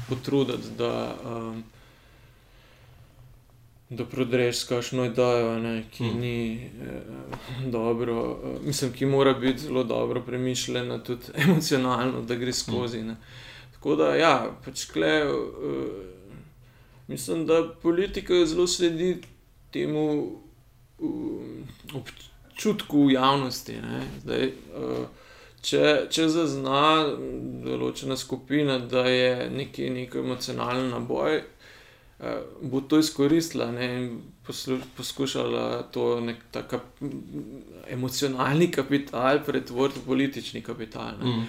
[0.09, 1.65] potruditi, da, um,
[3.91, 6.21] da prodreš kakšno idejo, ne, ki mm.
[6.21, 12.53] ni eh, dobro, uh, mislim, ki mora biti zelo dobro premišljena, tudi emocionalno, da gre
[12.53, 13.03] skozi.
[13.03, 13.17] Ne.
[13.73, 15.91] Tako da, ja, pač kle, uh,
[17.09, 19.17] mislim, da politika zelo sledi
[19.75, 20.39] temu
[20.99, 21.67] um,
[22.59, 23.79] občutku v javnosti.
[24.27, 25.07] Zdaj, uh,
[25.63, 27.07] če, če zazna
[27.63, 34.11] določena skupina, da je neki, neki emocionalen naboj, uh, bo to izkoristila ne, in
[34.43, 36.75] poslu, poskušala to nek tak
[37.87, 41.15] emocionalni kapital pretvoriti v politični kapital.
[41.23, 41.47] Mm.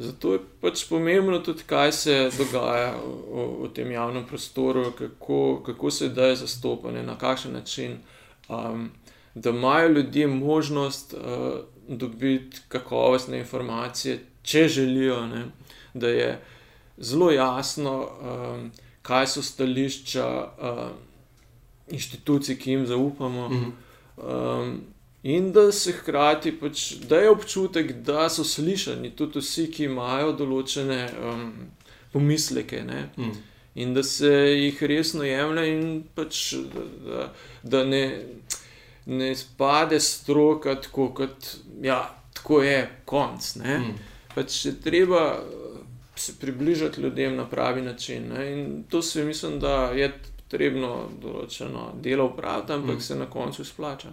[0.00, 5.90] Zato je pač pomembno tudi, kaj se dogaja v, v tem javnem prostoru, kako, kako
[5.90, 8.02] se da je zastopanje, na kakšen način.
[8.50, 8.90] Um,
[9.34, 15.44] da imajo ljudje možnost uh, dobiti kakovostne informacije, če želijo, ne?
[15.94, 16.40] da je
[16.98, 18.70] zelo jasno, um,
[19.02, 20.26] kaj so stališča
[20.62, 20.78] uh,
[21.88, 23.48] inštitucij, ki jim zaupamo.
[23.48, 23.74] Mm
[24.16, 24.62] -hmm.
[24.62, 24.80] um,
[25.22, 30.32] In da se hkrati, pač, da je občutek, da so slišani tudi vsi, ki imajo
[30.32, 31.50] določene um,
[32.12, 32.80] pomisleke,
[33.16, 33.34] mm.
[33.74, 35.82] in da se jih resno jemlje, in
[36.16, 37.26] pač, da, da,
[37.62, 38.00] da ne
[39.10, 42.00] ne spade stroka tako, kot ja,
[42.34, 43.56] tako je konc.
[43.56, 43.94] Mm.
[44.34, 45.78] Pač je treba eh,
[46.16, 48.28] se približati ljudem na pravi način.
[48.28, 48.52] Ne?
[48.52, 53.06] In to se mislim, da je potrebno določeno delo upraviti, ampak mm.
[53.06, 54.12] se na koncu splača.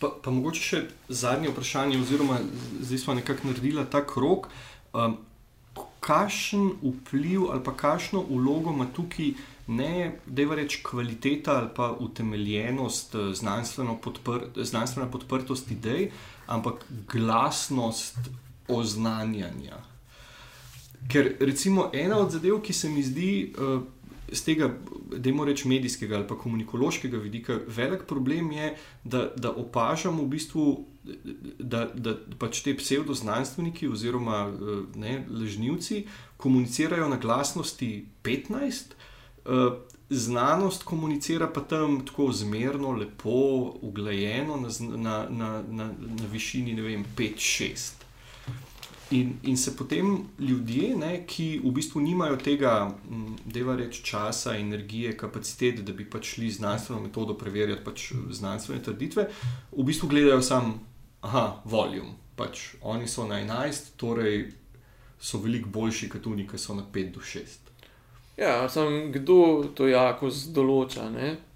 [0.00, 2.38] Pa, pa mogoče še zadnje vprašanje, oziroma
[2.80, 4.50] zdaj smo nekako naredili ta krok.
[4.92, 5.16] Um,
[6.00, 9.32] kakšen vpliv ali pa kakšno vlogo ima tukaj?
[9.66, 16.10] Ne, da je reč kvaliteta ali pa utemeljenost, eh, znanstveno podpr, znanstvena podprtost idej,
[16.46, 18.18] ampak glasnost
[18.68, 19.82] oznanjanja.
[21.08, 23.52] Ker recimo ena od zadev, ki se mi zdi
[24.32, 24.74] z uh, tega,
[25.16, 28.74] da imamo reči medijskega ali pa komunikološkega vidika, velik problem je,
[29.04, 30.84] da, da opažamo v bistvu.
[31.58, 36.00] Da, da pač te pseudoznanstveniki oziroma eh, ne, lažnivci
[36.36, 38.95] komunicirajo na glasnosti 15, Eh,
[40.10, 46.74] znanost komunicira pa tam tako zmerno, lepo, uglajeno, na, na, na, na, na višini
[47.16, 47.92] 5-6.
[49.10, 52.90] In, in se potem ljudje, ne, ki v bistvu nimajo tega,
[53.44, 59.28] da je časa, energije, kapacitete, da bi pač šli znanstveno metodo preverjati pač znanstvene trditve,
[59.72, 60.80] v bistvu gledajo samo,
[61.20, 62.16] aha, voljum.
[62.36, 64.50] Pač oni so na 11, torej
[65.20, 67.65] so veliko boljši kot oni, ki so na 5 do 6.
[68.36, 71.06] Ja, sem kdo to jako določa.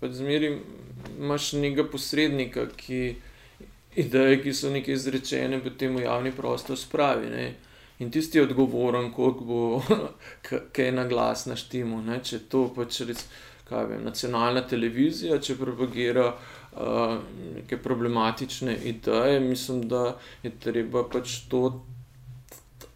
[0.01, 0.55] Pač Zmeri
[1.19, 3.01] imaš nekega posrednika, ki
[4.01, 7.29] ideje, ki so nekaj izrečene, potem v javni prostor spravi.
[7.29, 7.45] Ne?
[8.01, 9.61] In tisti je odgovoren, koliko bo
[10.73, 12.01] kaj na glas naštimo.
[12.07, 12.23] Ne?
[12.25, 13.27] Če to pač res,
[13.69, 17.19] kaj vem, nacionalna televizija, če propagira uh,
[17.59, 21.67] neke problematične ideje, mislim, da je treba pač to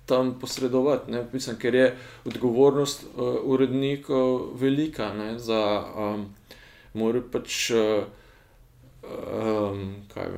[0.07, 5.15] tam posredovati, ne, mislim, ker je odgovornost uh, urednikov velika.
[5.15, 6.27] Ne, za, um,
[6.95, 8.05] Morajo pač, uh,
[9.03, 10.37] um, vem,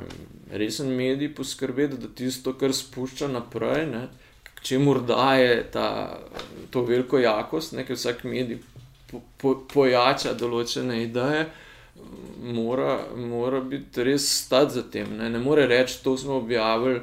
[0.52, 4.06] resen medij poskrbeti, da tisto, kar spušča naprej, ne,
[4.62, 5.88] če morda je ta,
[6.70, 8.62] to veliko jakost, ne, ker vsak medij
[9.10, 11.46] po, po, pojača določene ideje.
[12.46, 15.16] Mora, mora biti res stati za tem.
[15.18, 17.00] Ne, ne more reči, to smo objavili.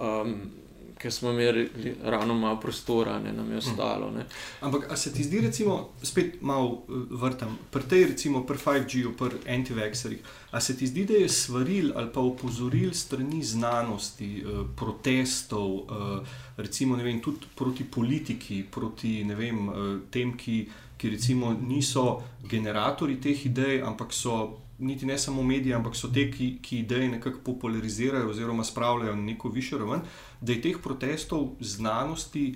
[0.00, 0.59] Um,
[1.00, 1.70] ker smo imeli
[2.04, 4.10] ravno malo prostora, ne nam je ostalo.
[4.10, 4.26] Ne.
[4.60, 9.40] Ampak, se ti zdi, recimo, spet malo eh, vrtam, pri tej, recimo, pri 5G-u, pri
[9.54, 10.20] antivexerjih,
[10.50, 16.26] a se ti zdi, da je svaril ali pa opozoril strani znanosti, eh, protestov, eh,
[16.56, 19.70] recimo, vem, tudi proti politiki, proti vem,
[20.10, 24.58] tem, ki, ki recimo niso generatori teh idej, ampak so.
[24.80, 29.22] Niti ne samo mediji, ampak so te, ki, ki ideje nekako popularizirajo oziroma spravljajo na
[29.22, 30.00] neko višjo raven.
[30.40, 32.54] Da je teh protestov znanosti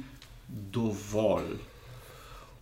[0.49, 1.57] dovolj.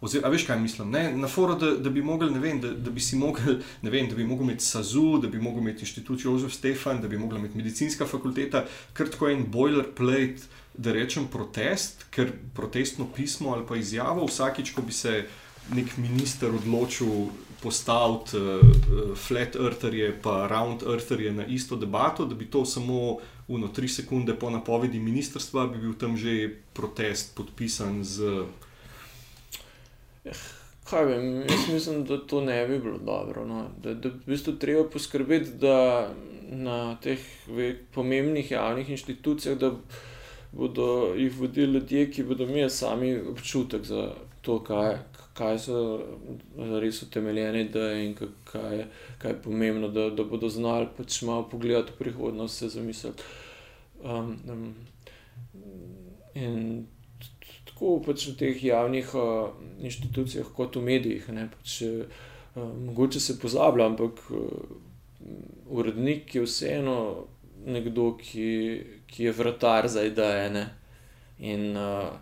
[0.03, 0.91] Oziroma, veš kaj mislim?
[0.91, 1.03] Ne?
[1.17, 4.09] Na foru, da, da bi mogli, ne vem, da, da bi si mogli, ne vem,
[4.11, 7.39] da bi mogli imeti SAZU, da bi mogli imeti inštitut Jožef Stefan, da bi mogla
[7.39, 13.77] imeti medicinska fakulteta, kar tako en boilerplate, da rečem protest, ker protestno pismo ali pa
[13.77, 15.27] izjavo vsakič, ko bi se
[15.71, 17.29] nek minister odločil
[17.63, 18.61] postaviti uh,
[19.17, 23.17] flat eartherje pa round eartherje na isto debato, da bi to samo
[23.49, 28.45] uno tri sekunde po napovedi ministrstva, bi bil tam že protest podpisan z
[30.93, 33.45] Kaj vem, jaz mislim, da to ne bi bilo dobro.
[33.47, 33.65] No.
[33.83, 36.11] Da, da v bistvu treba poskrbeti, da
[36.51, 39.73] na teh ve, pomembnih javnih inštitucijah, da
[40.53, 44.11] bodo jih vodili ljudje, ki bodo imeli sami občutek za
[44.43, 44.99] to, kaj,
[45.43, 45.77] kaj so
[46.81, 48.87] res utemeljene ideje in kaj je,
[49.19, 53.23] kaj je pomembno, da, da bodo znali pač malo pogledati v prihodnost, se zamisliti.
[54.03, 54.75] Um, um,
[56.35, 56.87] in
[57.71, 59.51] tako pač v teh javnih uh,
[59.83, 61.29] inštitucijah, kot v medijih.
[61.35, 62.23] Ne, pač, uh,
[62.57, 64.75] mogoče se pozablja, ampak uh,
[65.71, 66.99] urednik je vseeno
[67.67, 68.51] nekdo, ki,
[69.07, 70.51] ki je vrtar za ideje.
[70.55, 70.67] Ne,
[71.43, 72.13] in uh,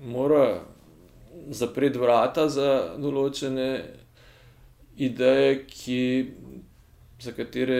[0.00, 0.62] mora
[1.50, 3.68] zapreti vrata za določene
[4.96, 6.00] ideje, ki,
[7.20, 7.78] za katere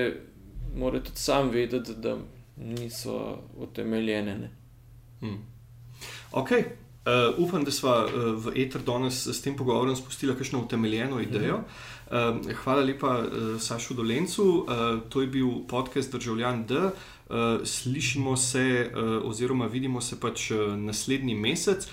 [0.76, 2.16] mora tudi sam vedeti, da
[2.56, 4.50] niso utemeljene.
[5.20, 5.38] Hmm.
[6.32, 11.20] Ok, uh, upam, da smo uh, v Eter danes s tem pogovorom spustili kakšno utemeljeno
[11.20, 11.62] idejo.
[12.12, 16.76] Uh, hvala lepa uh, Sašu Dolencu, uh, to je bil podcast Državljan D.
[16.76, 16.90] Uh,
[17.64, 21.88] slišimo se, uh, oziroma vidimo se pač uh, naslednji mesec.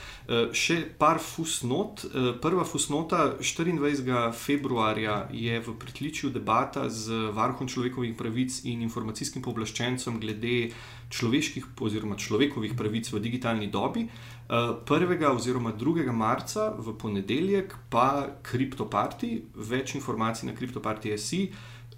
[0.54, 2.04] Še par fusnot.
[2.42, 4.30] Prva fusnota 24.
[4.38, 10.70] februarja je v pritličju debata z Varhom človekovih pravic in informacijskim povlaščencem glede
[11.10, 14.06] človeških oziroma človekovih pravic v digitalni dobi.
[14.50, 15.26] 1.
[15.34, 16.12] oziroma 2.
[16.12, 21.50] marca v ponedeljek pa kriptoparti, več informacij na kriptoparti.si.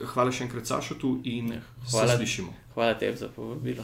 [0.01, 1.53] Hvala še enkrat, Sašotu, in
[1.91, 2.60] hvala, slišimo.
[2.73, 3.83] Hvala tebi za povabilo.